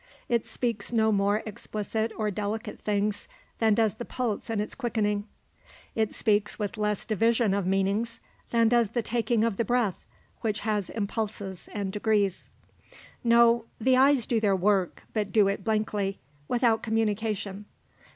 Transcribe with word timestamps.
It 0.27 0.47
speaks 0.47 0.91
no 0.91 1.11
more 1.11 1.43
explicit 1.45 2.11
or 2.17 2.31
delicate 2.31 2.79
things 2.81 3.27
than 3.59 3.75
does 3.75 3.93
the 3.93 4.03
pulse 4.03 4.49
in 4.49 4.59
its 4.59 4.73
quickening. 4.73 5.27
It 5.93 6.11
speaks 6.11 6.57
with 6.57 6.75
less 6.79 7.05
division 7.05 7.53
of 7.53 7.67
meanings 7.67 8.19
than 8.49 8.67
does 8.67 8.89
the 8.89 9.03
taking 9.03 9.43
of 9.43 9.57
the 9.57 9.63
breath, 9.63 10.03
which 10.39 10.61
has 10.61 10.89
impulses 10.89 11.69
and 11.71 11.91
degrees. 11.93 12.47
No, 13.23 13.65
the 13.79 13.95
eyes 13.95 14.25
do 14.25 14.39
their 14.39 14.55
work, 14.55 15.03
but 15.13 15.31
do 15.31 15.47
it 15.47 15.63
blankly, 15.63 16.17
without 16.47 16.81
communication. 16.81 17.65